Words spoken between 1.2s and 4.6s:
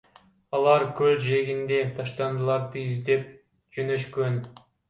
жээгиндеги таштандыларды издеп жөнөшкөн.